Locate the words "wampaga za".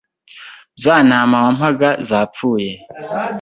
1.43-2.19